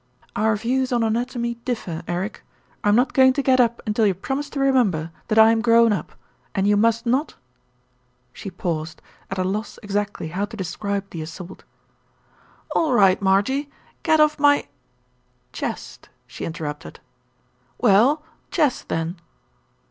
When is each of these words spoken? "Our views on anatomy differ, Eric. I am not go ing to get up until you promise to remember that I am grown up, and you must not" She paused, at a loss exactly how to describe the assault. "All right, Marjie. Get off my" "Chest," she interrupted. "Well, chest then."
"Our 0.35 0.55
views 0.55 0.91
on 0.91 1.03
anatomy 1.03 1.59
differ, 1.63 2.01
Eric. 2.07 2.41
I 2.83 2.89
am 2.89 2.95
not 2.95 3.13
go 3.13 3.23
ing 3.23 3.33
to 3.33 3.43
get 3.43 3.59
up 3.59 3.83
until 3.85 4.07
you 4.07 4.15
promise 4.15 4.49
to 4.49 4.59
remember 4.59 5.11
that 5.27 5.37
I 5.37 5.51
am 5.51 5.61
grown 5.61 5.93
up, 5.93 6.13
and 6.55 6.67
you 6.67 6.75
must 6.75 7.05
not" 7.05 7.35
She 8.33 8.49
paused, 8.49 8.99
at 9.29 9.37
a 9.37 9.43
loss 9.43 9.77
exactly 9.83 10.29
how 10.29 10.45
to 10.45 10.57
describe 10.57 11.07
the 11.11 11.21
assault. 11.21 11.65
"All 12.75 12.93
right, 12.93 13.21
Marjie. 13.21 13.69
Get 14.01 14.19
off 14.19 14.39
my" 14.39 14.67
"Chest," 15.53 16.09
she 16.25 16.45
interrupted. 16.45 16.99
"Well, 17.77 18.23
chest 18.49 18.87
then." 18.89 19.17